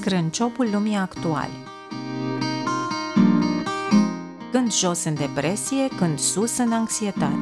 Scrânciopul 0.00 0.68
lumii 0.72 0.96
actuale 0.96 1.52
Când 4.52 4.72
jos 4.72 5.04
în 5.04 5.14
depresie, 5.14 5.88
când 5.96 6.18
sus 6.18 6.58
în 6.58 6.72
anxietate. 6.72 7.38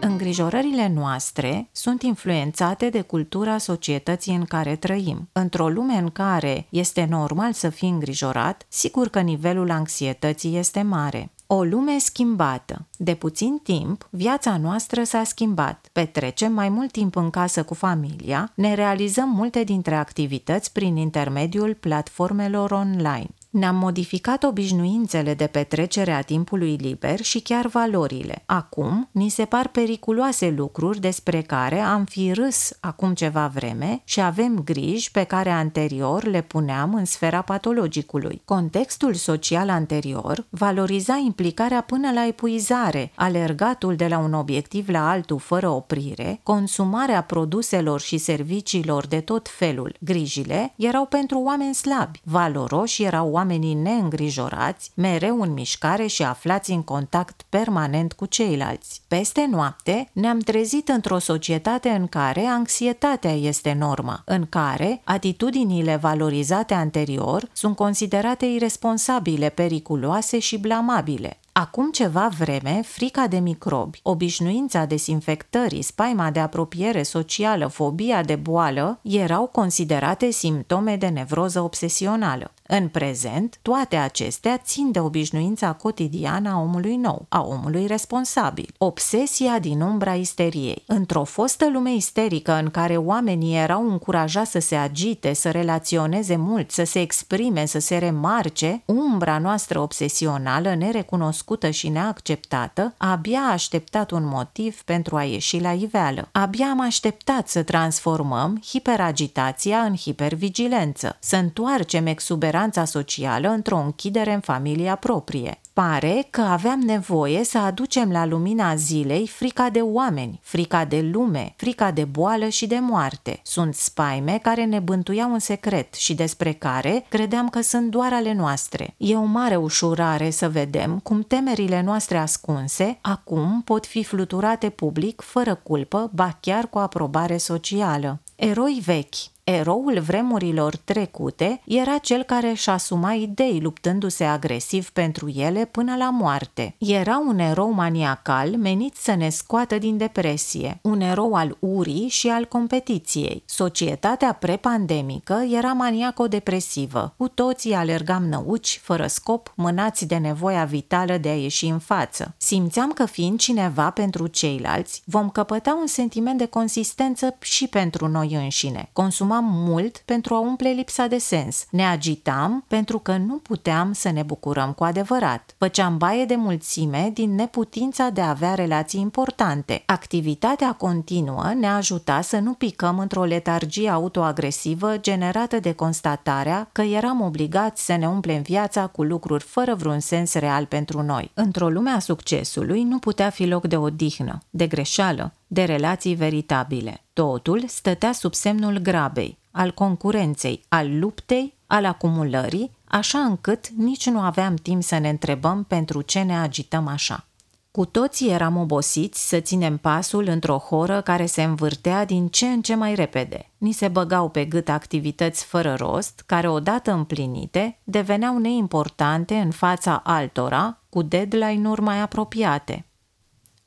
Îngrijorările 0.00 0.88
noastre 0.94 1.68
sunt 1.72 2.02
influențate 2.02 2.88
de 2.88 3.00
cultura 3.00 3.58
societății 3.58 4.34
în 4.34 4.44
care 4.44 4.76
trăim. 4.76 5.28
Într-o 5.32 5.68
lume 5.68 5.94
în 5.94 6.10
care 6.10 6.66
este 6.70 7.06
normal 7.10 7.52
să 7.52 7.68
fii 7.68 7.88
îngrijorat, 7.88 8.66
sigur 8.68 9.08
că 9.08 9.20
nivelul 9.20 9.70
anxietății 9.70 10.56
este 10.56 10.82
mare. 10.82 11.30
O 11.50 11.62
lume 11.62 11.98
schimbată. 11.98 12.86
De 12.96 13.14
puțin 13.14 13.58
timp, 13.62 14.08
viața 14.10 14.56
noastră 14.56 15.02
s-a 15.02 15.24
schimbat. 15.24 15.88
Petrecem 15.92 16.52
mai 16.52 16.68
mult 16.68 16.92
timp 16.92 17.16
în 17.16 17.30
casă 17.30 17.62
cu 17.62 17.74
familia, 17.74 18.52
ne 18.54 18.74
realizăm 18.74 19.28
multe 19.28 19.64
dintre 19.64 19.94
activități 19.94 20.72
prin 20.72 20.96
intermediul 20.96 21.74
platformelor 21.74 22.70
online. 22.70 23.28
Ne-am 23.58 23.76
modificat 23.76 24.42
obișnuințele 24.42 25.34
de 25.34 25.46
petrecere 25.46 26.12
a 26.12 26.20
timpului 26.20 26.76
liber 26.76 27.20
și 27.20 27.40
chiar 27.40 27.66
valorile. 27.66 28.42
Acum, 28.46 29.08
ni 29.12 29.28
se 29.28 29.44
par 29.44 29.68
periculoase 29.68 30.54
lucruri 30.56 31.00
despre 31.00 31.42
care 31.42 31.78
am 31.78 32.04
fi 32.04 32.32
râs 32.32 32.70
acum 32.80 33.14
ceva 33.14 33.50
vreme 33.54 34.00
și 34.04 34.20
avem 34.20 34.60
griji 34.64 35.10
pe 35.10 35.24
care 35.24 35.50
anterior 35.50 36.24
le 36.24 36.42
puneam 36.42 36.94
în 36.94 37.04
sfera 37.04 37.42
patologicului. 37.42 38.42
Contextul 38.44 39.14
social 39.14 39.68
anterior 39.68 40.46
valoriza 40.48 41.20
implicarea 41.24 41.80
până 41.80 42.12
la 42.12 42.26
epuizare, 42.26 43.12
alergatul 43.14 43.96
de 43.96 44.06
la 44.06 44.18
un 44.18 44.32
obiectiv 44.32 44.88
la 44.88 45.10
altul 45.10 45.38
fără 45.38 45.68
oprire, 45.68 46.40
consumarea 46.42 47.22
produselor 47.22 48.00
și 48.00 48.18
serviciilor 48.18 49.06
de 49.06 49.20
tot 49.20 49.48
felul. 49.48 49.94
Grijile 50.00 50.72
erau 50.76 51.06
pentru 51.06 51.38
oameni 51.38 51.74
slabi, 51.74 52.20
valoroși 52.24 53.02
erau 53.02 53.32
oamenii 53.48 53.74
neîngrijorați, 53.74 54.90
mereu 54.94 55.40
în 55.40 55.52
mișcare 55.52 56.06
și 56.06 56.22
aflați 56.22 56.70
în 56.70 56.82
contact 56.82 57.42
permanent 57.48 58.12
cu 58.12 58.26
ceilalți. 58.26 59.02
Peste 59.08 59.46
noapte 59.50 60.08
ne-am 60.12 60.38
trezit 60.38 60.88
într-o 60.88 61.18
societate 61.18 61.88
în 61.88 62.06
care 62.06 62.40
anxietatea 62.40 63.32
este 63.32 63.72
norma, 63.72 64.22
în 64.24 64.46
care 64.48 65.00
atitudinile 65.04 65.96
valorizate 65.96 66.74
anterior 66.74 67.48
sunt 67.52 67.76
considerate 67.76 68.46
irresponsabile, 68.46 69.48
periculoase 69.48 70.38
și 70.38 70.58
blamabile. 70.58 71.38
Acum 71.60 71.90
ceva 71.90 72.28
vreme, 72.38 72.82
frica 72.84 73.26
de 73.26 73.38
microbi, 73.38 74.00
obișnuința 74.02 74.84
desinfectării, 74.84 75.82
spaima 75.82 76.30
de 76.30 76.40
apropiere 76.40 77.02
socială, 77.02 77.66
fobia 77.66 78.22
de 78.22 78.34
boală 78.34 78.98
erau 79.02 79.46
considerate 79.46 80.30
simptome 80.30 80.96
de 80.96 81.06
nevroză 81.06 81.60
obsesională. 81.60 82.52
În 82.66 82.88
prezent, 82.88 83.58
toate 83.62 83.96
acestea 83.96 84.58
țin 84.58 84.90
de 84.90 85.00
obișnuința 85.00 85.72
cotidiană 85.72 86.50
a 86.50 86.60
omului 86.60 86.96
nou, 86.96 87.26
a 87.28 87.42
omului 87.42 87.86
responsabil. 87.86 88.74
Obsesia 88.78 89.58
din 89.58 89.80
umbra 89.80 90.14
isteriei. 90.14 90.82
Într-o 90.86 91.24
fostă 91.24 91.70
lume 91.72 91.94
isterică 91.94 92.52
în 92.52 92.70
care 92.70 92.96
oamenii 92.96 93.56
erau 93.56 93.90
încurajați 93.90 94.50
să 94.50 94.58
se 94.58 94.74
agite, 94.74 95.32
să 95.32 95.50
relaționeze 95.50 96.36
mult, 96.36 96.70
să 96.70 96.84
se 96.84 97.00
exprime, 97.00 97.66
să 97.66 97.78
se 97.78 97.96
remarce, 97.96 98.82
umbra 98.84 99.38
noastră 99.38 99.80
obsesională, 99.80 100.74
nerecunoscută 100.74 101.46
și 101.70 101.88
neacceptată, 101.88 102.94
abia 102.96 103.40
a 103.48 103.52
așteptat 103.52 104.10
un 104.10 104.26
motiv 104.26 104.82
pentru 104.82 105.16
a 105.16 105.22
ieși 105.24 105.60
la 105.60 105.72
iveală. 105.72 106.28
Abia 106.32 106.66
am 106.66 106.80
așteptat 106.80 107.48
să 107.48 107.62
transformăm 107.62 108.62
hiperagitația 108.66 109.78
în 109.78 109.96
hipervigilență, 109.96 111.16
să 111.20 111.36
întoarcem 111.36 112.06
exuberanța 112.06 112.56
siguranța 112.68 112.84
socială 112.84 113.48
într-o 113.48 113.76
închidere 113.76 114.32
în 114.32 114.40
familia 114.40 114.94
proprie. 114.94 115.60
Pare 115.78 116.26
că 116.30 116.40
aveam 116.40 116.80
nevoie 116.80 117.44
să 117.44 117.58
aducem 117.58 118.10
la 118.10 118.26
lumina 118.26 118.74
zilei 118.74 119.26
frica 119.26 119.70
de 119.70 119.80
oameni, 119.80 120.40
frica 120.42 120.84
de 120.84 121.00
lume, 121.12 121.54
frica 121.56 121.90
de 121.90 122.04
boală 122.04 122.48
și 122.48 122.66
de 122.66 122.78
moarte. 122.80 123.40
Sunt 123.42 123.74
spaime 123.74 124.38
care 124.42 124.64
ne 124.64 124.78
bântuiau 124.78 125.32
în 125.32 125.38
secret 125.38 125.94
și 125.94 126.14
despre 126.14 126.52
care 126.52 127.04
credeam 127.08 127.48
că 127.48 127.60
sunt 127.60 127.90
doar 127.90 128.12
ale 128.12 128.32
noastre. 128.32 128.94
E 128.96 129.16
o 129.16 129.24
mare 129.24 129.56
ușurare 129.56 130.30
să 130.30 130.48
vedem 130.48 130.98
cum 130.98 131.22
temerile 131.22 131.82
noastre 131.82 132.18
ascunse 132.18 132.98
acum 133.00 133.62
pot 133.64 133.86
fi 133.86 134.04
fluturate 134.04 134.68
public 134.68 135.20
fără 135.20 135.54
culpă, 135.54 136.10
ba 136.14 136.36
chiar 136.40 136.66
cu 136.68 136.78
aprobare 136.78 137.36
socială. 137.36 138.20
Eroi 138.36 138.80
vechi, 138.84 139.37
Eroul 139.50 140.00
vremurilor 140.00 140.76
trecute 140.76 141.60
era 141.64 141.98
cel 141.98 142.22
care 142.22 142.50
își 142.50 142.70
asuma 142.70 143.12
idei 143.12 143.60
luptându-se 143.62 144.24
agresiv 144.24 144.90
pentru 144.90 145.28
ele 145.28 145.64
până 145.64 145.96
la 145.96 146.10
moarte. 146.10 146.74
Era 146.78 147.22
un 147.26 147.38
erou 147.38 147.70
maniacal 147.70 148.56
menit 148.56 148.96
să 148.96 149.14
ne 149.14 149.28
scoată 149.28 149.78
din 149.78 149.96
depresie, 149.96 150.78
un 150.82 151.00
erou 151.00 151.34
al 151.34 151.56
urii 151.58 152.08
și 152.08 152.28
al 152.28 152.44
competiției. 152.44 153.42
Societatea 153.46 154.32
prepandemică 154.32 155.44
era 155.50 155.72
maniaco-depresivă. 155.72 157.14
Cu 157.16 157.28
toții 157.28 157.74
alergam 157.74 158.24
năuci, 158.24 158.80
fără 158.82 159.06
scop, 159.06 159.52
mânați 159.56 160.06
de 160.06 160.16
nevoia 160.16 160.64
vitală 160.64 161.16
de 161.16 161.28
a 161.28 161.36
ieși 161.36 161.66
în 161.66 161.78
față. 161.78 162.34
Simțeam 162.36 162.92
că 162.92 163.06
fiind 163.06 163.38
cineva 163.38 163.90
pentru 163.90 164.26
ceilalți, 164.26 165.02
vom 165.04 165.30
căpăta 165.30 165.78
un 165.80 165.86
sentiment 165.86 166.38
de 166.38 166.46
consistență 166.46 167.36
și 167.40 167.66
pentru 167.66 168.08
noi 168.08 168.34
înșine. 168.34 168.88
Consumam 168.92 169.36
consumam 169.38 169.70
mult 169.70 170.02
pentru 170.04 170.34
a 170.34 170.40
umple 170.40 170.68
lipsa 170.68 171.06
de 171.06 171.18
sens. 171.18 171.66
Ne 171.70 171.84
agitam 171.86 172.64
pentru 172.68 172.98
că 172.98 173.16
nu 173.16 173.34
puteam 173.34 173.92
să 173.92 174.10
ne 174.10 174.22
bucurăm 174.22 174.72
cu 174.72 174.84
adevărat. 174.84 175.54
Făceam 175.58 175.96
baie 175.98 176.24
de 176.24 176.34
mulțime 176.34 177.10
din 177.14 177.34
neputința 177.34 178.08
de 178.08 178.20
a 178.20 178.28
avea 178.28 178.54
relații 178.54 179.00
importante. 179.00 179.82
Activitatea 179.86 180.72
continuă 180.72 181.52
ne 181.58 181.66
ajuta 181.66 182.20
să 182.20 182.38
nu 182.38 182.52
picăm 182.52 182.98
într-o 182.98 183.24
letargie 183.24 183.88
autoagresivă 183.88 184.96
generată 184.98 185.60
de 185.60 185.72
constatarea 185.72 186.68
că 186.72 186.82
eram 186.82 187.20
obligați 187.20 187.84
să 187.84 187.96
ne 187.96 188.08
umplem 188.08 188.42
viața 188.42 188.86
cu 188.86 189.02
lucruri 189.02 189.44
fără 189.44 189.74
vreun 189.74 190.00
sens 190.00 190.34
real 190.34 190.66
pentru 190.66 191.02
noi. 191.02 191.30
Într-o 191.34 191.68
lume 191.68 191.90
a 191.90 191.98
succesului 191.98 192.82
nu 192.82 192.98
putea 192.98 193.30
fi 193.30 193.46
loc 193.46 193.66
de 193.66 193.76
odihnă, 193.76 194.38
de 194.50 194.66
greșeală, 194.66 195.32
de 195.46 195.64
relații 195.64 196.14
veritabile. 196.14 197.02
Totul 197.18 197.64
stătea 197.66 198.12
sub 198.12 198.34
semnul 198.34 198.78
grabei, 198.78 199.38
al 199.50 199.70
concurenței, 199.70 200.64
al 200.68 200.98
luptei, 200.98 201.54
al 201.66 201.84
acumulării, 201.84 202.70
așa 202.84 203.18
încât 203.18 203.68
nici 203.68 204.06
nu 204.08 204.20
aveam 204.20 204.54
timp 204.54 204.82
să 204.82 204.98
ne 204.98 205.08
întrebăm 205.08 205.64
pentru 205.64 206.02
ce 206.02 206.20
ne 206.20 206.38
agităm 206.38 206.86
așa. 206.86 207.26
Cu 207.70 207.84
toții 207.84 208.30
eram 208.30 208.56
obosiți 208.56 209.28
să 209.28 209.40
ținem 209.40 209.76
pasul 209.76 210.26
într-o 210.28 210.56
horă 210.56 211.00
care 211.00 211.26
se 211.26 211.42
învârtea 211.42 212.04
din 212.04 212.28
ce 212.28 212.46
în 212.46 212.62
ce 212.62 212.74
mai 212.74 212.94
repede. 212.94 213.50
Ni 213.58 213.72
se 213.72 213.88
băgau 213.88 214.28
pe 214.28 214.44
gât 214.44 214.68
activități 214.68 215.44
fără 215.44 215.74
rost, 215.74 216.22
care 216.26 216.48
odată 216.48 216.92
împlinite 216.92 217.78
deveneau 217.84 218.38
neimportante 218.38 219.34
în 219.34 219.50
fața 219.50 220.02
altora, 220.04 220.82
cu 220.88 221.02
deadline-uri 221.02 221.80
mai 221.80 222.00
apropiate. 222.00 222.87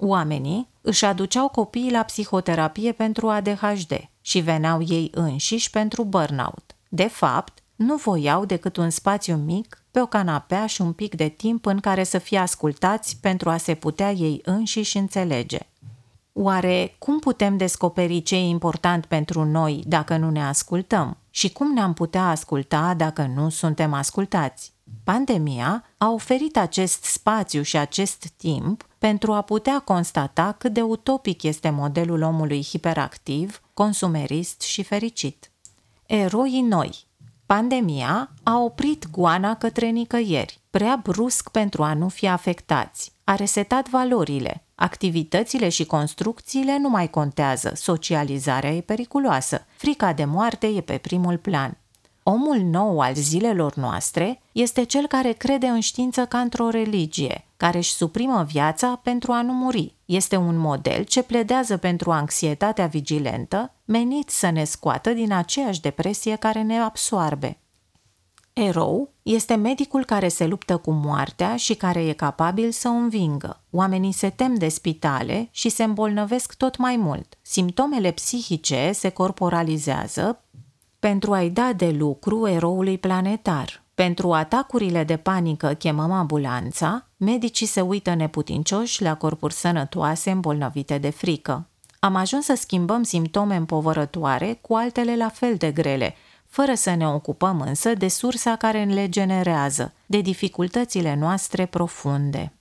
Oamenii 0.03 0.69
își 0.81 1.05
aduceau 1.05 1.47
copiii 1.47 1.91
la 1.91 2.03
psihoterapie 2.03 2.91
pentru 2.91 3.29
ADHD 3.29 4.09
și 4.21 4.39
veneau 4.39 4.81
ei 4.87 5.11
înșiși 5.13 5.69
pentru 5.69 6.03
burnout. 6.03 6.75
De 6.89 7.07
fapt, 7.07 7.63
nu 7.75 7.95
voiau 7.95 8.45
decât 8.45 8.77
un 8.77 8.89
spațiu 8.89 9.35
mic, 9.35 9.83
pe 9.91 10.01
o 10.01 10.05
canapea 10.05 10.65
și 10.65 10.81
un 10.81 10.93
pic 10.93 11.15
de 11.15 11.27
timp 11.27 11.65
în 11.65 11.79
care 11.79 12.03
să 12.03 12.17
fie 12.17 12.37
ascultați 12.37 13.17
pentru 13.21 13.49
a 13.49 13.57
se 13.57 13.75
putea 13.75 14.11
ei 14.11 14.41
înșiși 14.43 14.97
înțelege. 14.97 15.59
Oare 16.33 16.95
cum 16.97 17.19
putem 17.19 17.57
descoperi 17.57 18.21
ce 18.21 18.35
e 18.35 18.47
important 18.47 19.05
pentru 19.05 19.43
noi 19.43 19.83
dacă 19.87 20.17
nu 20.17 20.29
ne 20.29 20.43
ascultăm? 20.43 21.17
Și 21.29 21.51
cum 21.51 21.73
ne-am 21.73 21.93
putea 21.93 22.29
asculta 22.29 22.93
dacă 22.93 23.31
nu 23.35 23.49
suntem 23.49 23.93
ascultați? 23.93 24.73
Pandemia 25.03 25.83
a 25.97 26.09
oferit 26.09 26.57
acest 26.57 27.03
spațiu 27.03 27.61
și 27.61 27.77
acest 27.77 28.27
timp 28.37 28.85
pentru 29.07 29.33
a 29.33 29.41
putea 29.41 29.79
constata 29.79 30.55
cât 30.57 30.73
de 30.73 30.81
utopic 30.81 31.43
este 31.43 31.69
modelul 31.69 32.21
omului 32.21 32.63
hiperactiv, 32.63 33.61
consumerist 33.73 34.61
și 34.61 34.83
fericit. 34.83 35.51
Eroii 36.05 36.61
noi 36.61 37.05
Pandemia 37.45 38.31
a 38.43 38.57
oprit 38.57 39.09
goana 39.11 39.55
către 39.55 39.87
nicăieri, 39.87 40.59
prea 40.69 40.99
brusc 41.03 41.49
pentru 41.49 41.83
a 41.83 41.93
nu 41.93 42.07
fi 42.07 42.27
afectați. 42.27 43.11
A 43.23 43.35
resetat 43.35 43.89
valorile. 43.89 44.63
Activitățile 44.75 45.69
și 45.69 45.85
construcțiile 45.85 46.77
nu 46.77 46.89
mai 46.89 47.09
contează, 47.09 47.71
socializarea 47.75 48.75
e 48.75 48.81
periculoasă, 48.81 49.65
frica 49.75 50.13
de 50.13 50.25
moarte 50.25 50.67
e 50.67 50.81
pe 50.81 50.97
primul 50.97 51.37
plan. 51.37 51.77
Omul 52.23 52.57
nou 52.57 52.99
al 52.99 53.13
zilelor 53.13 53.75
noastre 53.75 54.41
este 54.51 54.83
cel 54.83 55.07
care 55.07 55.31
crede 55.31 55.67
în 55.67 55.79
știință 55.79 56.25
ca 56.25 56.39
într-o 56.39 56.69
religie, 56.69 57.45
care 57.61 57.77
își 57.77 57.93
suprimă 57.93 58.43
viața 58.43 58.99
pentru 59.03 59.31
a 59.31 59.41
nu 59.41 59.53
muri. 59.53 59.95
Este 60.05 60.35
un 60.35 60.57
model 60.57 61.03
ce 61.03 61.23
pledează 61.23 61.77
pentru 61.77 62.11
anxietatea 62.11 62.85
vigilentă, 62.85 63.73
menit 63.85 64.29
să 64.29 64.49
ne 64.49 64.63
scoată 64.63 65.13
din 65.13 65.31
aceeași 65.33 65.81
depresie 65.81 66.35
care 66.35 66.61
ne 66.61 66.79
absoarbe. 66.79 67.59
Erou 68.53 69.13
este 69.23 69.55
medicul 69.55 70.05
care 70.05 70.27
se 70.27 70.45
luptă 70.45 70.77
cu 70.77 70.91
moartea 70.91 71.55
și 71.55 71.73
care 71.73 72.05
e 72.05 72.13
capabil 72.13 72.71
să 72.71 72.87
o 72.87 72.91
învingă. 72.91 73.63
Oamenii 73.71 74.11
se 74.11 74.29
tem 74.29 74.55
de 74.55 74.67
spitale 74.67 75.47
și 75.51 75.69
se 75.69 75.83
îmbolnăvesc 75.83 76.53
tot 76.53 76.77
mai 76.77 76.95
mult. 76.95 77.37
Simptomele 77.41 78.11
psihice 78.11 78.91
se 78.93 79.09
corporalizează 79.09 80.43
pentru 80.99 81.33
a-i 81.33 81.49
da 81.49 81.73
de 81.73 81.89
lucru 81.89 82.47
eroului 82.47 82.97
planetar. 82.97 83.80
Pentru 84.01 84.33
atacurile 84.33 85.03
de 85.03 85.17
panică 85.17 85.73
chemăm 85.73 86.11
ambulanța, 86.11 87.07
medicii 87.17 87.65
se 87.65 87.81
uită 87.81 88.13
neputincioși 88.13 89.01
la 89.01 89.15
corpuri 89.15 89.53
sănătoase 89.53 90.31
îmbolnăvite 90.31 90.97
de 90.97 91.09
frică. 91.09 91.67
Am 91.99 92.15
ajuns 92.15 92.45
să 92.45 92.53
schimbăm 92.55 93.03
simptome 93.03 93.55
împovărătoare 93.55 94.57
cu 94.61 94.73
altele 94.73 95.15
la 95.15 95.29
fel 95.29 95.55
de 95.55 95.71
grele, 95.71 96.15
fără 96.47 96.73
să 96.73 96.95
ne 96.95 97.07
ocupăm 97.07 97.61
însă 97.67 97.93
de 97.93 98.07
sursa 98.07 98.55
care 98.55 98.83
le 98.83 99.09
generează, 99.09 99.93
de 100.05 100.21
dificultățile 100.21 101.15
noastre 101.15 101.65
profunde. 101.65 102.53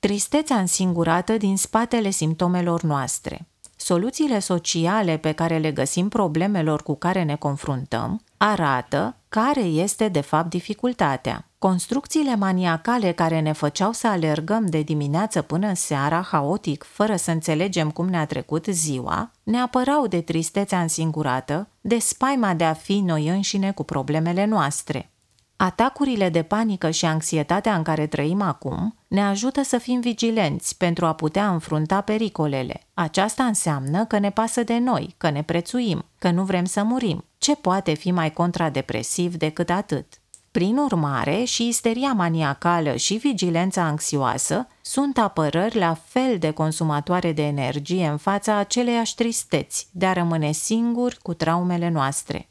Tristețea 0.00 0.56
însingurată 0.58 1.36
din 1.36 1.56
spatele 1.56 2.10
simptomelor 2.10 2.82
noastre. 2.82 3.48
Soluțiile 3.76 4.38
sociale 4.38 5.16
pe 5.16 5.32
care 5.32 5.58
le 5.58 5.72
găsim 5.72 6.08
problemelor 6.08 6.82
cu 6.82 6.94
care 6.94 7.22
ne 7.22 7.36
confruntăm 7.36 8.22
arată 8.36 9.16
care 9.32 9.60
este 9.60 10.08
de 10.08 10.20
fapt 10.20 10.48
dificultatea. 10.48 11.48
Construcțiile 11.58 12.36
maniacale 12.36 13.12
care 13.12 13.40
ne 13.40 13.52
făceau 13.52 13.92
să 13.92 14.06
alergăm 14.06 14.66
de 14.66 14.82
dimineață 14.82 15.42
până 15.42 15.74
seara 15.74 16.20
haotic, 16.30 16.82
fără 16.82 17.16
să 17.16 17.30
înțelegem 17.30 17.90
cum 17.90 18.08
ne-a 18.08 18.26
trecut 18.26 18.66
ziua, 18.66 19.30
ne 19.42 19.58
apărau 19.58 20.06
de 20.06 20.20
tristețea 20.20 20.80
însingurată, 20.80 21.68
de 21.80 21.98
spaima 21.98 22.54
de 22.54 22.64
a 22.64 22.72
fi 22.72 23.00
noi 23.00 23.28
înșine 23.28 23.72
cu 23.72 23.82
problemele 23.82 24.44
noastre. 24.44 25.12
Atacurile 25.56 26.28
de 26.28 26.42
panică 26.42 26.90
și 26.90 27.04
anxietatea 27.04 27.74
în 27.74 27.82
care 27.82 28.06
trăim 28.06 28.40
acum 28.40 28.94
ne 29.08 29.22
ajută 29.22 29.62
să 29.62 29.78
fim 29.78 30.00
vigilenți 30.00 30.76
pentru 30.76 31.06
a 31.06 31.12
putea 31.12 31.52
înfrunta 31.52 32.00
pericolele. 32.00 32.80
Aceasta 32.94 33.44
înseamnă 33.44 34.04
că 34.04 34.18
ne 34.18 34.30
pasă 34.30 34.62
de 34.62 34.78
noi, 34.78 35.14
că 35.18 35.30
ne 35.30 35.42
prețuim, 35.42 36.04
că 36.18 36.30
nu 36.30 36.44
vrem 36.44 36.64
să 36.64 36.82
murim. 36.82 37.24
Ce 37.42 37.56
poate 37.56 37.94
fi 37.94 38.10
mai 38.10 38.32
contradepresiv 38.32 39.34
decât 39.34 39.70
atât? 39.70 40.06
Prin 40.50 40.76
urmare, 40.76 41.44
și 41.44 41.68
isteria 41.68 42.12
maniacală 42.12 42.96
și 42.96 43.14
vigilența 43.14 43.82
anxioasă 43.82 44.66
sunt 44.82 45.18
apărări 45.18 45.78
la 45.78 45.94
fel 46.04 46.38
de 46.38 46.50
consumatoare 46.50 47.32
de 47.32 47.42
energie 47.42 48.06
în 48.06 48.16
fața 48.16 48.56
aceleiași 48.56 49.14
tristeți 49.14 49.88
de 49.92 50.06
a 50.06 50.12
rămâne 50.12 50.52
singuri 50.52 51.18
cu 51.22 51.34
traumele 51.34 51.88
noastre. 51.88 52.48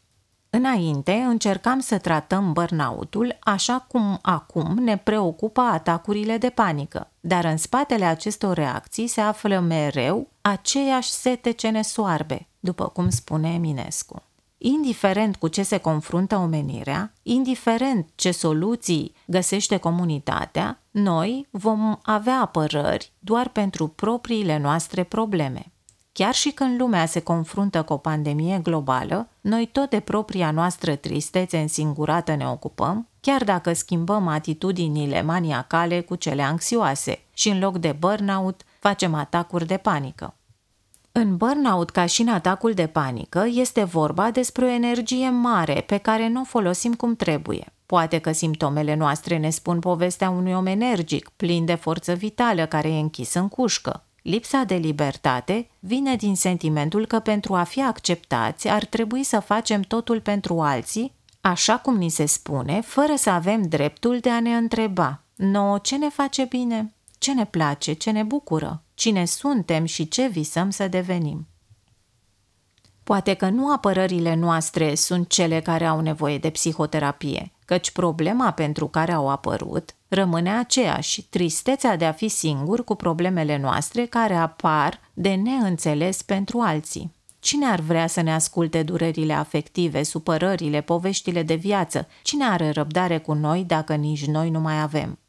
Înainte 0.50 1.12
încercam 1.12 1.80
să 1.80 1.98
tratăm 1.98 2.54
burnout-ul 2.54 3.38
așa 3.40 3.86
cum 3.88 4.20
acum 4.22 4.78
ne 4.78 4.98
preocupă 4.98 5.62
atacurile 5.62 6.38
de 6.38 6.50
panică, 6.50 7.12
dar 7.20 7.46
în 7.46 7.58
spatele 7.58 8.06
acestor 8.06 8.56
reacții 8.56 9.08
se 9.08 9.22
află 9.22 9.60
mereu 9.60 10.28
aceeași 10.42 11.10
sete 11.10 11.52
ce 11.52 11.70
ne 11.70 11.82
soarbe, 11.82 12.48
după 12.60 12.88
cum 12.88 13.10
spune 13.10 13.54
Eminescu. 13.54 14.24
Indiferent 14.63 15.36
cu 15.36 15.48
ce 15.48 15.63
se 15.63 15.78
confruntă 15.78 16.36
omenirea, 16.36 17.13
indiferent 17.24 18.08
ce 18.16 18.31
soluții 18.31 19.16
găsește 19.25 19.78
comunitatea, 19.78 20.81
noi 20.92 21.48
vom 21.52 21.98
avea 22.02 22.40
apărări 22.40 23.12
doar 23.19 23.50
pentru 23.50 23.88
propriile 23.88 24.58
noastre 24.58 25.04
probleme. 25.04 25.72
Chiar 26.12 26.34
și 26.34 26.52
când 26.52 26.80
lumea 26.80 27.06
se 27.06 27.19
confruntă 27.19 27.84
cu 27.84 27.94
o 27.94 27.98
pandemie 27.98 28.60
globală, 28.63 29.30
noi 29.42 29.69
tot 29.72 29.90
de 29.90 30.00
propria 30.00 30.52
noastră 30.52 30.96
tristețe 30.96 31.57
însingurată 31.57 32.36
ne 32.36 32.48
ocupăm, 32.48 33.07
chiar 33.22 33.44
dacă 33.44 33.74
schimbăm 33.74 34.28
atitudinile 34.28 35.22
maniacale 35.22 36.02
cu 36.02 36.16
cele 36.16 36.42
anxioase 36.42 37.24
și 37.34 37.50
în 37.50 37.60
loc 37.60 37.78
de 37.78 37.96
burnout 38.00 38.62
facem 38.80 39.14
atacuri 39.14 39.66
de 39.66 39.78
panică. 39.78 40.36
În 41.12 41.38
burnout, 41.38 41.90
ca 41.90 42.06
și 42.06 42.22
în 42.22 42.28
atacul 42.28 42.74
de 42.74 42.88
panică, 42.88 43.48
este 43.54 43.84
vorba 43.84 44.31
despre 44.31 44.66
o 44.66 44.69
energie 44.69 45.30
mare 45.30 45.84
pe 45.88 45.98
care 45.98 46.28
nu 46.28 46.42
o 46.42 46.44
folosim 46.44 46.94
cum 46.94 47.16
trebuie. 47.16 47.74
Poate 47.86 48.19
că 48.19 48.31
simptomele 48.31 48.96
noastre 48.96 49.38
ne 49.38 49.50
spun 49.50 49.80
povestea 49.80 50.30
unui 50.30 50.54
om 50.54 50.66
energic, 50.66 51.30
plin 51.36 51.66
de 51.66 51.75
forță 51.75 52.13
vitală, 52.13 52.66
care 52.66 52.90
e 52.90 53.00
închis 53.00 53.34
în 53.34 53.48
cușcă. 53.48 54.04
Lipsa 54.22 54.63
de 54.63 54.75
libertate 54.75 55.69
vine 55.80 56.16
din 56.16 56.36
sentimentul 56.36 57.06
că 57.06 57.19
pentru 57.19 57.54
a 57.56 57.64
fi 57.64 57.81
acceptați 57.81 58.68
ar 58.68 58.86
trebui 58.86 59.24
să 59.24 59.40
facem 59.40 59.81
totul 59.81 60.22
pentru 60.22 60.60
alții, 60.60 61.14
așa 61.42 61.78
cum 61.78 61.96
ni 61.96 62.10
se 62.10 62.25
spune, 62.25 62.81
fără 62.81 63.14
să 63.16 63.30
avem 63.30 63.62
dreptul 63.62 64.19
de 64.19 64.30
a 64.30 64.40
ne 64.40 64.56
întreba, 64.56 65.22
nouă 65.36 65.78
ce 65.78 65.98
ne 65.98 66.10
face 66.10 66.46
bine, 66.46 66.94
ce 67.21 67.33
ne 67.33 67.45
place, 67.45 67.94
ce 67.94 68.12
ne 68.12 68.23
bucură, 68.23 68.83
cine 68.94 69.25
suntem 69.25 69.85
și 69.85 70.07
ce 70.07 70.27
visăm 70.27 70.69
să 70.69 70.88
devenim. 70.88 71.47
Poate 73.03 73.33
că 73.33 73.50
nu 73.50 73.73
apărările 73.73 74.33
noastre 74.35 74.95
sunt 74.95 75.29
cele 75.29 75.62
care 75.62 75.85
au 75.85 76.00
nevoie 76.00 76.38
de 76.38 76.50
psihoterapie, 76.50 77.51
căci 77.65 77.91
problema 77.91 78.51
pentru 78.51 78.88
care 78.88 79.12
au 79.12 79.29
apărut 79.29 79.95
rămâne 80.07 80.57
aceeași, 80.57 81.23
tristețea 81.23 81.95
de 81.95 82.06
a 82.06 82.12
fi 82.12 82.27
singur 82.27 82.83
cu 82.83 82.95
problemele 82.95 83.57
noastre 83.57 84.06
care 84.06 84.35
apar 84.35 85.00
de 85.13 85.33
neînțeles 85.33 86.21
pentru 86.21 86.59
alții. 86.59 87.13
Cine 87.39 87.65
ar 87.65 87.79
vrea 87.79 88.07
să 88.07 88.21
ne 88.21 88.33
asculte 88.33 88.83
durerile 88.83 89.33
afective, 89.33 90.03
supărările, 90.03 90.81
poveștile 90.81 91.44
de 91.44 91.56
viață? 91.56 92.07
Cine 92.23 92.45
are 92.45 92.69
răbdare 92.69 93.19
cu 93.19 93.33
noi 93.33 93.63
dacă 93.63 93.95
nici 93.95 94.25
noi 94.25 94.50
nu 94.50 94.59
mai 94.59 94.81
avem? 94.81 95.19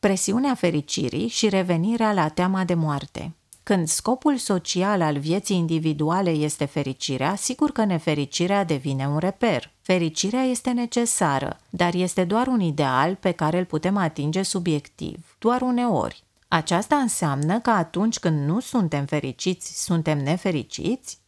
Presiunea 0.00 0.54
fericirii 0.54 1.28
și 1.28 1.48
revenirea 1.48 2.12
la 2.12 2.28
teama 2.28 2.64
de 2.64 2.74
moarte. 2.74 3.34
Când 3.62 3.88
scopul 3.88 4.36
social 4.36 5.00
al 5.00 5.18
vieții 5.18 5.56
individuale 5.56 6.30
este 6.30 6.64
fericirea, 6.64 7.34
sigur 7.34 7.70
că 7.70 7.84
nefericirea 7.84 8.64
devine 8.64 9.08
un 9.08 9.18
reper. 9.18 9.72
Fericirea 9.80 10.42
este 10.42 10.70
necesară, 10.70 11.60
dar 11.70 11.94
este 11.94 12.24
doar 12.24 12.46
un 12.46 12.60
ideal 12.60 13.14
pe 13.14 13.30
care 13.30 13.58
îl 13.58 13.64
putem 13.64 13.96
atinge 13.96 14.42
subiectiv, 14.42 15.36
doar 15.38 15.60
uneori. 15.60 16.24
Aceasta 16.48 16.96
înseamnă 16.96 17.60
că 17.60 17.70
atunci 17.70 18.18
când 18.18 18.46
nu 18.46 18.60
suntem 18.60 19.04
fericiți, 19.04 19.82
suntem 19.84 20.18
nefericiți? 20.18 21.18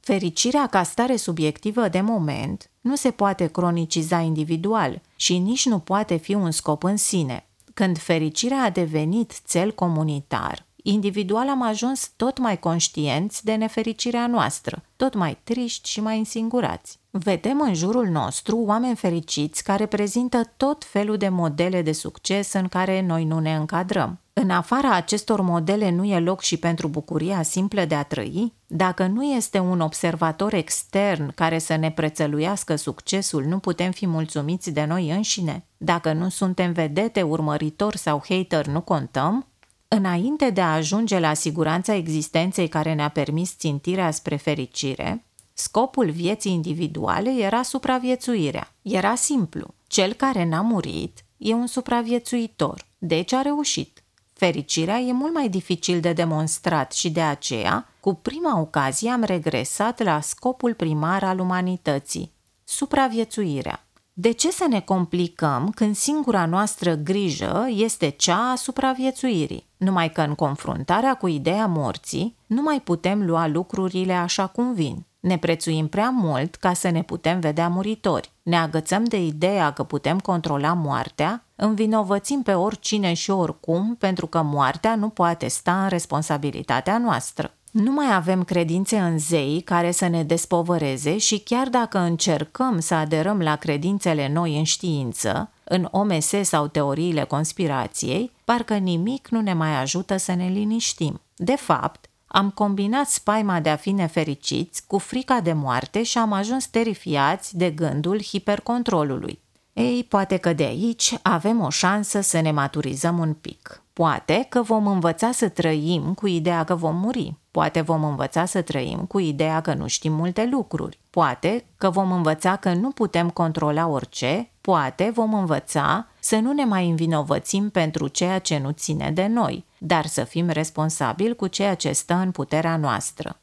Fericirea 0.00 0.66
ca 0.66 0.82
stare 0.82 1.16
subiectivă 1.16 1.88
de 1.88 2.00
moment 2.00 2.70
nu 2.80 2.96
se 2.96 3.10
poate 3.10 3.46
croniciza 3.46 4.20
individual 4.20 5.00
și 5.16 5.38
nici 5.38 5.66
nu 5.66 5.78
poate 5.78 6.16
fi 6.16 6.34
un 6.34 6.50
scop 6.50 6.82
în 6.82 6.96
sine. 6.96 7.46
Când 7.74 7.98
fericirea 7.98 8.62
a 8.62 8.70
devenit 8.70 9.46
cel 9.46 9.72
comunitar, 9.72 10.66
individual 10.82 11.48
am 11.48 11.62
ajuns 11.62 12.10
tot 12.16 12.38
mai 12.38 12.58
conștienți 12.58 13.44
de 13.44 13.54
nefericirea 13.54 14.26
noastră, 14.26 14.82
tot 14.96 15.14
mai 15.14 15.38
triști 15.44 15.88
și 15.88 16.00
mai 16.00 16.18
însingurați. 16.18 17.00
Vedem 17.10 17.60
în 17.60 17.74
jurul 17.74 18.06
nostru 18.06 18.56
oameni 18.56 18.96
fericiți 18.96 19.62
care 19.62 19.86
prezintă 19.86 20.52
tot 20.56 20.84
felul 20.84 21.16
de 21.16 21.28
modele 21.28 21.82
de 21.82 21.92
succes 21.92 22.52
în 22.52 22.68
care 22.68 23.00
noi 23.00 23.24
nu 23.24 23.38
ne 23.38 23.54
încadrăm. 23.54 24.20
În 24.32 24.50
afara 24.50 24.94
acestor 24.94 25.40
modele 25.40 25.90
nu 25.90 26.04
e 26.04 26.18
loc 26.18 26.40
și 26.40 26.56
pentru 26.56 26.88
bucuria 26.88 27.42
simplă 27.42 27.84
de 27.84 27.94
a 27.94 28.02
trăi? 28.02 28.52
Dacă 28.66 29.06
nu 29.06 29.24
este 29.24 29.58
un 29.58 29.80
observator 29.80 30.52
extern 30.52 31.32
care 31.34 31.58
să 31.58 31.76
ne 31.76 31.90
prețăluiască 31.90 32.76
succesul, 32.76 33.44
nu 33.44 33.58
putem 33.58 33.90
fi 33.90 34.06
mulțumiți 34.06 34.70
de 34.70 34.84
noi 34.84 35.10
înșine? 35.10 35.64
Dacă 35.76 36.12
nu 36.12 36.28
suntem 36.28 36.72
vedete, 36.72 37.22
urmăritori 37.22 37.98
sau 37.98 38.22
hater, 38.28 38.66
nu 38.66 38.80
contăm? 38.80 39.46
Înainte 39.94 40.50
de 40.50 40.60
a 40.60 40.72
ajunge 40.72 41.18
la 41.18 41.34
siguranța 41.34 41.94
existenței 41.94 42.68
care 42.68 42.94
ne-a 42.94 43.08
permis 43.08 43.56
țintirea 43.56 44.10
spre 44.10 44.36
fericire, 44.36 45.24
scopul 45.52 46.10
vieții 46.10 46.52
individuale 46.52 47.30
era 47.30 47.62
supraviețuirea. 47.62 48.72
Era 48.82 49.14
simplu. 49.14 49.74
Cel 49.86 50.12
care 50.12 50.44
n-a 50.44 50.60
murit 50.60 51.24
e 51.36 51.54
un 51.54 51.66
supraviețuitor, 51.66 52.86
deci 52.98 53.32
a 53.32 53.42
reușit. 53.42 54.02
Fericirea 54.32 54.98
e 54.98 55.12
mult 55.12 55.34
mai 55.34 55.48
dificil 55.48 56.00
de 56.00 56.12
demonstrat 56.12 56.92
și 56.92 57.10
de 57.10 57.22
aceea, 57.22 57.88
cu 58.00 58.14
prima 58.14 58.60
ocazie 58.60 59.10
am 59.10 59.22
regresat 59.22 60.02
la 60.02 60.20
scopul 60.20 60.74
primar 60.74 61.22
al 61.22 61.38
umanității, 61.38 62.32
supraviețuirea. 62.64 63.86
De 64.12 64.30
ce 64.30 64.50
să 64.50 64.66
ne 64.68 64.80
complicăm 64.80 65.70
când 65.74 65.96
singura 65.96 66.46
noastră 66.46 66.94
grijă 66.94 67.66
este 67.68 68.08
cea 68.08 68.50
a 68.50 68.56
supraviețuirii? 68.56 69.66
Numai 69.76 70.12
că 70.12 70.20
în 70.20 70.34
confruntarea 70.34 71.14
cu 71.14 71.26
ideea 71.26 71.66
morții 71.66 72.36
nu 72.46 72.62
mai 72.62 72.80
putem 72.80 73.26
lua 73.26 73.46
lucrurile 73.46 74.12
așa 74.12 74.46
cum 74.46 74.74
vin. 74.74 75.04
Ne 75.20 75.38
prețuim 75.38 75.88
prea 75.88 76.10
mult 76.10 76.54
ca 76.54 76.72
să 76.72 76.90
ne 76.90 77.02
putem 77.02 77.40
vedea 77.40 77.68
muritori. 77.68 78.32
Ne 78.42 78.56
agățăm 78.56 79.04
de 79.04 79.24
ideea 79.24 79.70
că 79.70 79.82
putem 79.82 80.18
controla 80.18 80.72
moartea, 80.72 81.44
Învinovățim 81.64 82.42
pe 82.42 82.52
oricine 82.52 83.12
și 83.12 83.30
oricum 83.30 83.96
pentru 83.98 84.26
că 84.26 84.42
moartea 84.42 84.94
nu 84.94 85.08
poate 85.08 85.48
sta 85.48 85.82
în 85.82 85.88
responsabilitatea 85.88 86.98
noastră. 86.98 87.54
Nu 87.72 87.92
mai 87.92 88.14
avem 88.14 88.44
credințe 88.44 88.98
în 88.98 89.18
zei 89.18 89.60
care 89.60 89.90
să 89.90 90.06
ne 90.06 90.22
despovăreze 90.22 91.18
și 91.18 91.38
chiar 91.38 91.68
dacă 91.68 91.98
încercăm 91.98 92.80
să 92.80 92.94
aderăm 92.94 93.40
la 93.40 93.56
credințele 93.56 94.28
noi 94.28 94.58
în 94.58 94.64
știință, 94.64 95.50
în 95.64 95.88
OMS 95.90 96.28
sau 96.42 96.66
teoriile 96.66 97.24
conspirației, 97.24 98.30
parcă 98.44 98.74
nimic 98.74 99.28
nu 99.28 99.40
ne 99.40 99.52
mai 99.52 99.80
ajută 99.80 100.16
să 100.16 100.34
ne 100.34 100.48
liniștim. 100.48 101.20
De 101.36 101.56
fapt, 101.56 102.06
am 102.26 102.50
combinat 102.50 103.08
spaima 103.08 103.60
de 103.60 103.68
a 103.68 103.76
fi 103.76 103.90
nefericiți 103.90 104.86
cu 104.86 104.98
frica 104.98 105.40
de 105.40 105.52
moarte 105.52 106.02
și 106.02 106.18
am 106.18 106.32
ajuns 106.32 106.66
terifiați 106.66 107.56
de 107.56 107.70
gândul 107.70 108.22
hipercontrolului. 108.22 109.38
Ei, 109.72 110.04
poate 110.04 110.36
că 110.36 110.52
de 110.52 110.62
aici 110.62 111.18
avem 111.22 111.60
o 111.60 111.70
șansă 111.70 112.20
să 112.20 112.40
ne 112.40 112.50
maturizăm 112.50 113.18
un 113.18 113.34
pic. 113.34 113.82
Poate 113.92 114.46
că 114.48 114.62
vom 114.62 114.86
învăța 114.86 115.32
să 115.32 115.48
trăim 115.48 116.14
cu 116.14 116.26
ideea 116.26 116.64
că 116.64 116.74
vom 116.74 116.96
muri. 116.96 117.34
Poate 117.50 117.80
vom 117.80 118.04
învăța 118.04 118.44
să 118.44 118.62
trăim 118.62 118.98
cu 118.98 119.18
ideea 119.18 119.60
că 119.60 119.74
nu 119.74 119.86
știm 119.86 120.12
multe 120.12 120.48
lucruri. 120.50 120.98
Poate 121.10 121.64
că 121.76 121.90
vom 121.90 122.12
învăța 122.12 122.56
că 122.56 122.72
nu 122.72 122.90
putem 122.90 123.30
controla 123.30 123.86
orice. 123.86 124.50
Poate 124.60 125.10
vom 125.14 125.34
învăța 125.34 126.06
să 126.18 126.36
nu 126.36 126.52
ne 126.52 126.64
mai 126.64 126.88
învinovățim 126.88 127.70
pentru 127.70 128.08
ceea 128.08 128.38
ce 128.38 128.58
nu 128.58 128.70
ține 128.70 129.10
de 129.10 129.26
noi, 129.26 129.64
dar 129.78 130.06
să 130.06 130.24
fim 130.24 130.48
responsabili 130.48 131.36
cu 131.36 131.46
ceea 131.46 131.74
ce 131.74 131.92
stă 131.92 132.14
în 132.14 132.30
puterea 132.30 132.76
noastră. 132.76 133.36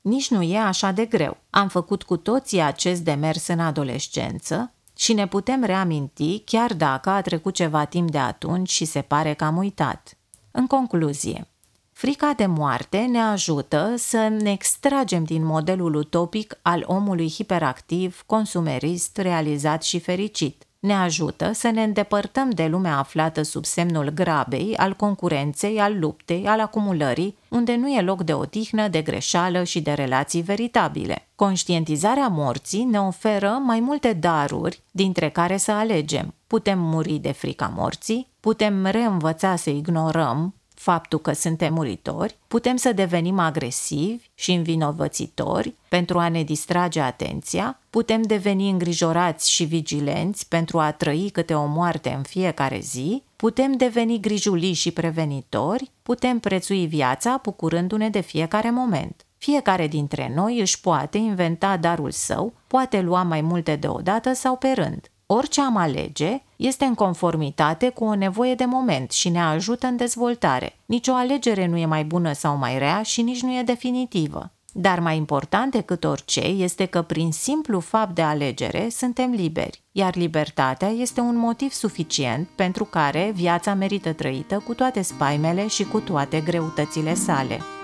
Nici 0.00 0.30
nu 0.30 0.42
e 0.42 0.58
așa 0.58 0.90
de 0.90 1.04
greu. 1.04 1.36
Am 1.50 1.68
făcut 1.68 2.02
cu 2.02 2.16
toții 2.16 2.60
acest 2.60 3.00
demers 3.00 3.46
în 3.46 3.60
adolescență 3.60 4.72
și 4.96 5.12
ne 5.12 5.26
putem 5.26 5.64
reaminti 5.64 6.38
chiar 6.38 6.74
dacă 6.74 7.10
a 7.10 7.20
trecut 7.20 7.54
ceva 7.54 7.84
timp 7.84 8.10
de 8.10 8.18
atunci 8.18 8.70
și 8.70 8.84
se 8.84 9.00
pare 9.00 9.34
că 9.34 9.44
am 9.44 9.56
uitat. 9.56 10.16
În 10.50 10.66
concluzie, 10.66 11.48
frica 11.92 12.32
de 12.36 12.46
moarte 12.46 12.98
ne 12.98 13.20
ajută 13.20 13.94
să 13.96 14.28
ne 14.28 14.50
extragem 14.50 15.24
din 15.24 15.44
modelul 15.44 15.94
utopic 15.94 16.58
al 16.62 16.84
omului 16.86 17.30
hiperactiv, 17.30 18.22
consumerist, 18.26 19.16
realizat 19.16 19.82
și 19.82 19.98
fericit– 19.98 20.64
ne 20.82 20.94
ajută 20.94 21.52
să 21.52 21.70
ne 21.70 21.82
îndepărtăm 21.82 22.50
de 22.50 22.66
lumea 22.66 22.98
aflată 22.98 23.42
sub 23.42 23.64
semnul 23.64 24.08
grabei, 24.08 24.76
al 24.76 24.94
concurenței, 24.94 25.80
al 25.80 25.98
luptei, 25.98 26.46
al 26.46 26.60
acumulării, 26.60 27.36
unde 27.48 27.76
nu 27.76 27.88
e 27.88 28.00
loc 28.00 28.22
de 28.22 28.32
odihnă, 28.32 28.88
de 28.88 29.02
greșeală 29.02 29.64
și 29.64 29.80
de 29.80 29.92
relații 29.92 30.42
veritabile. 30.42 31.28
Conștientizarea 31.34 32.28
morții 32.28 32.84
ne 32.84 33.00
oferă 33.00 33.48
mai 33.48 33.80
multe 33.80 34.12
daruri 34.12 34.82
dintre 34.90 35.30
care 35.30 35.56
să 35.56 35.72
alegem. 35.72 36.34
Putem 36.46 36.78
muri 36.78 37.12
de 37.12 37.32
frica 37.32 37.72
morții, 37.76 38.28
putem 38.40 38.86
reînvăța 38.86 39.56
să 39.56 39.70
ignorăm 39.70 40.54
faptul 40.82 41.18
că 41.18 41.32
suntem 41.32 41.74
muritori, 41.74 42.36
putem 42.48 42.76
să 42.76 42.92
devenim 42.92 43.38
agresivi 43.38 44.30
și 44.34 44.52
învinovățitori 44.52 45.74
pentru 45.88 46.18
a 46.18 46.28
ne 46.28 46.42
distrage 46.42 47.00
atenția, 47.00 47.80
putem 47.90 48.22
deveni 48.22 48.70
îngrijorați 48.70 49.50
și 49.50 49.64
vigilenți 49.64 50.48
pentru 50.48 50.78
a 50.78 50.92
trăi 50.92 51.30
câte 51.32 51.54
o 51.54 51.66
moarte 51.66 52.12
în 52.16 52.22
fiecare 52.22 52.78
zi, 52.78 53.22
putem 53.36 53.72
deveni 53.72 54.20
grijuli 54.20 54.72
și 54.72 54.90
prevenitori, 54.90 55.90
putem 56.02 56.38
prețui 56.38 56.86
viața 56.86 57.40
bucurându-ne 57.42 58.08
de 58.08 58.20
fiecare 58.20 58.70
moment. 58.70 59.26
Fiecare 59.38 59.86
dintre 59.86 60.32
noi 60.34 60.60
își 60.60 60.80
poate 60.80 61.18
inventa 61.18 61.76
darul 61.76 62.10
său, 62.10 62.52
poate 62.66 63.00
lua 63.00 63.22
mai 63.22 63.40
multe 63.40 63.76
deodată 63.76 64.32
sau 64.32 64.56
pe 64.56 64.72
rând. 64.74 65.11
Orice 65.34 65.60
am 65.60 65.76
alege 65.76 66.42
este 66.56 66.84
în 66.84 66.94
conformitate 66.94 67.88
cu 67.88 68.04
o 68.04 68.14
nevoie 68.14 68.54
de 68.54 68.64
moment 68.64 69.10
și 69.10 69.28
ne 69.28 69.40
ajută 69.40 69.86
în 69.86 69.96
dezvoltare. 69.96 70.78
Nici 70.86 71.08
o 71.08 71.14
alegere 71.14 71.66
nu 71.66 71.76
e 71.76 71.86
mai 71.86 72.04
bună 72.04 72.32
sau 72.32 72.56
mai 72.56 72.78
rea 72.78 73.02
și 73.02 73.22
nici 73.22 73.42
nu 73.42 73.58
e 73.58 73.62
definitivă. 73.62 74.52
Dar 74.72 75.00
mai 75.00 75.16
important 75.16 75.72
decât 75.72 76.04
orice 76.04 76.40
este 76.40 76.86
că 76.86 77.02
prin 77.02 77.32
simplu 77.32 77.80
fapt 77.80 78.14
de 78.14 78.22
alegere 78.22 78.88
suntem 78.90 79.30
liberi, 79.30 79.82
iar 79.92 80.16
libertatea 80.16 80.88
este 80.88 81.20
un 81.20 81.36
motiv 81.36 81.72
suficient 81.72 82.48
pentru 82.56 82.84
care 82.84 83.32
viața 83.34 83.74
merită 83.74 84.12
trăită 84.12 84.62
cu 84.66 84.74
toate 84.74 85.02
spaimele 85.02 85.66
și 85.66 85.84
cu 85.84 86.00
toate 86.00 86.40
greutățile 86.40 87.14
sale. 87.14 87.58